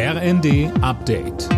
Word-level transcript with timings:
RND 0.00 0.70
Update. 0.80 1.48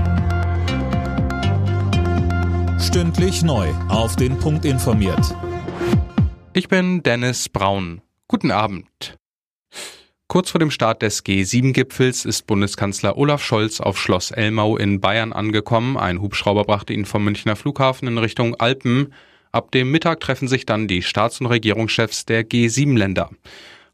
Stündlich 2.80 3.42
neu. 3.42 3.68
Auf 3.90 4.16
den 4.16 4.38
Punkt 4.38 4.64
informiert. 4.64 5.36
Ich 6.54 6.68
bin 6.68 7.02
Dennis 7.02 7.50
Braun. 7.50 8.00
Guten 8.28 8.50
Abend. 8.50 9.18
Kurz 10.26 10.48
vor 10.48 10.58
dem 10.58 10.70
Start 10.70 11.02
des 11.02 11.22
G7-Gipfels 11.22 12.24
ist 12.24 12.46
Bundeskanzler 12.46 13.18
Olaf 13.18 13.44
Scholz 13.44 13.78
auf 13.78 13.98
Schloss 13.98 14.30
Elmau 14.30 14.78
in 14.78 15.02
Bayern 15.02 15.34
angekommen. 15.34 15.98
Ein 15.98 16.22
Hubschrauber 16.22 16.64
brachte 16.64 16.94
ihn 16.94 17.04
vom 17.04 17.22
Münchner 17.22 17.56
Flughafen 17.56 18.08
in 18.08 18.16
Richtung 18.16 18.54
Alpen. 18.54 19.12
Ab 19.52 19.70
dem 19.70 19.90
Mittag 19.90 20.20
treffen 20.20 20.48
sich 20.48 20.64
dann 20.64 20.88
die 20.88 21.02
Staats- 21.02 21.42
und 21.42 21.46
Regierungschefs 21.48 22.24
der 22.24 22.48
G7-Länder. 22.48 23.28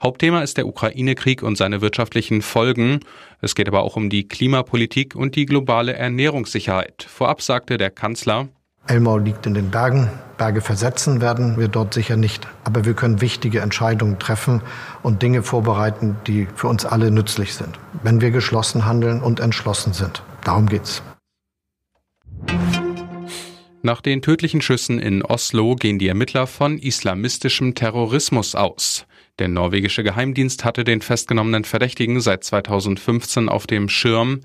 Hauptthema 0.07 0.41
ist 0.41 0.57
der 0.57 0.69
Ukraine-Krieg 0.69 1.43
und 1.43 1.59
seine 1.59 1.81
wirtschaftlichen 1.81 2.41
Folgen. 2.41 3.01
Es 3.41 3.57
geht 3.57 3.67
aber 3.67 3.83
auch 3.83 3.97
um 3.97 4.09
die 4.09 4.29
Klimapolitik 4.29 5.17
und 5.17 5.35
die 5.35 5.47
globale 5.47 5.95
Ernährungssicherheit. 5.95 7.05
Vorab 7.09 7.43
sagte 7.43 7.77
der 7.77 7.91
Kanzler, 7.91 8.47
Elmau 8.87 9.19
liegt 9.19 9.47
in 9.47 9.55
den 9.55 9.73
Bergen. 9.73 10.09
Berge 10.39 10.61
versetzen 10.61 11.21
werden 11.21 11.59
wir 11.59 11.67
dort 11.67 11.93
sicher 11.93 12.17
nicht. 12.17 12.47
Aber 12.63 12.85
wir 12.85 12.95
können 12.95 13.21
wichtige 13.21 13.63
Entscheidungen 13.63 14.21
treffen 14.21 14.63
und 15.03 15.23
Dinge 15.23 15.43
vorbereiten, 15.43 16.17
die 16.29 16.47
für 16.55 16.69
uns 16.69 16.87
alle 16.87 17.11
nützlich 17.11 17.55
sind, 17.55 17.77
wenn 18.05 18.21
wir 18.21 18.31
geschlossen 18.31 18.87
handeln 18.87 19.21
und 19.21 19.41
entschlossen 19.41 19.93
sind. 19.93 20.23
Darum 20.45 20.67
geht's. 20.67 21.03
Nach 23.83 24.01
den 24.01 24.23
tödlichen 24.23 24.63
Schüssen 24.63 25.01
in 25.01 25.25
Oslo 25.25 25.75
gehen 25.75 25.99
die 25.99 26.07
Ermittler 26.07 26.47
von 26.47 26.79
islamistischem 26.79 27.75
Terrorismus 27.75 28.55
aus. 28.55 29.05
Der 29.39 29.49
norwegische 29.49 30.03
Geheimdienst 30.03 30.65
hatte 30.65 30.83
den 30.83 31.03
festgenommenen 31.03 31.65
Verdächtigen 31.65 32.21
seit 32.21 32.43
2015 32.43 33.51
auf 33.51 33.67
dem 33.67 33.91
Schirm. 33.91 34.41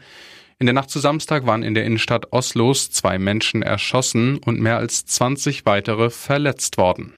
In 0.59 0.65
der 0.65 0.73
Nacht 0.73 0.89
zu 0.89 0.99
Samstag 0.99 1.45
waren 1.45 1.63
in 1.63 1.73
der 1.73 1.85
Innenstadt 1.85 2.33
Oslos 2.33 2.91
zwei 2.91 3.17
Menschen 3.17 3.61
erschossen 3.61 4.37
und 4.37 4.59
mehr 4.59 4.77
als 4.77 5.05
20 5.05 5.65
weitere 5.65 6.09
verletzt 6.09 6.77
worden. 6.77 7.13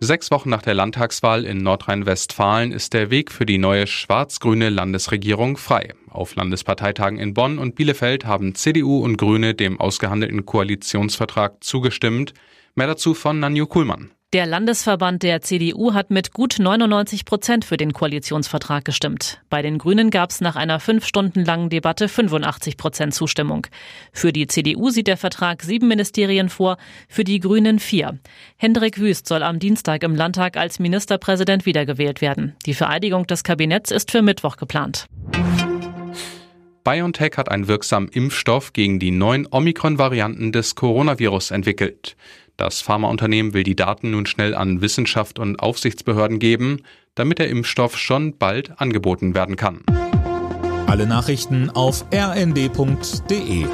Sechs 0.00 0.30
Wochen 0.32 0.50
nach 0.50 0.62
der 0.62 0.74
Landtagswahl 0.74 1.44
in 1.44 1.58
Nordrhein-Westfalen 1.58 2.72
ist 2.72 2.92
der 2.92 3.10
Weg 3.10 3.30
für 3.30 3.46
die 3.46 3.58
neue 3.58 3.86
schwarz-grüne 3.86 4.68
Landesregierung 4.68 5.58
frei. 5.58 5.94
Auf 6.08 6.34
Landesparteitagen 6.34 7.18
in 7.18 7.34
Bonn 7.34 7.58
und 7.58 7.76
Bielefeld 7.76 8.24
haben 8.24 8.54
CDU 8.56 8.98
und 9.04 9.16
Grüne 9.16 9.54
dem 9.54 9.78
ausgehandelten 9.78 10.44
Koalitionsvertrag 10.44 11.62
zugestimmt. 11.62 12.34
Mehr 12.74 12.86
dazu 12.86 13.14
von 13.14 13.40
Nanju 13.40 13.66
Kuhlmann. 13.66 14.10
Der 14.32 14.46
Landesverband 14.46 15.24
der 15.24 15.40
CDU 15.40 15.92
hat 15.92 16.10
mit 16.12 16.32
gut 16.32 16.60
99 16.60 17.24
Prozent 17.24 17.64
für 17.64 17.76
den 17.76 17.92
Koalitionsvertrag 17.92 18.84
gestimmt. 18.84 19.40
Bei 19.50 19.60
den 19.60 19.76
Grünen 19.76 20.10
gab 20.10 20.30
es 20.30 20.40
nach 20.40 20.54
einer 20.54 20.78
fünf 20.78 21.04
Stunden 21.04 21.44
langen 21.44 21.68
Debatte 21.68 22.06
85 22.06 22.76
Prozent 22.76 23.12
Zustimmung. 23.12 23.66
Für 24.12 24.32
die 24.32 24.46
CDU 24.46 24.90
sieht 24.90 25.08
der 25.08 25.16
Vertrag 25.16 25.62
sieben 25.62 25.88
Ministerien 25.88 26.48
vor, 26.48 26.76
für 27.08 27.24
die 27.24 27.40
Grünen 27.40 27.80
vier. 27.80 28.20
Hendrik 28.56 29.00
Wüst 29.00 29.26
soll 29.26 29.42
am 29.42 29.58
Dienstag 29.58 30.04
im 30.04 30.14
Landtag 30.14 30.56
als 30.56 30.78
Ministerpräsident 30.78 31.66
wiedergewählt 31.66 32.20
werden. 32.20 32.54
Die 32.66 32.74
Vereidigung 32.74 33.26
des 33.26 33.42
Kabinetts 33.42 33.90
ist 33.90 34.12
für 34.12 34.22
Mittwoch 34.22 34.56
geplant. 34.56 35.06
BioNTech 36.84 37.36
hat 37.36 37.50
einen 37.50 37.68
wirksamen 37.68 38.08
Impfstoff 38.08 38.72
gegen 38.72 38.98
die 38.98 39.10
neuen 39.10 39.46
Omikron-Varianten 39.50 40.52
des 40.52 40.74
Coronavirus 40.74 41.50
entwickelt. 41.50 42.16
Das 42.56 42.80
Pharmaunternehmen 42.80 43.54
will 43.54 43.62
die 43.62 43.76
Daten 43.76 44.10
nun 44.10 44.26
schnell 44.26 44.54
an 44.54 44.80
Wissenschaft 44.80 45.38
und 45.38 45.60
Aufsichtsbehörden 45.60 46.38
geben, 46.38 46.82
damit 47.14 47.38
der 47.38 47.48
Impfstoff 47.48 47.96
schon 47.96 48.38
bald 48.38 48.80
angeboten 48.80 49.34
werden 49.34 49.56
kann. 49.56 49.82
Alle 50.86 51.06
Nachrichten 51.06 51.70
auf 51.70 52.04
rnd.de 52.12 53.66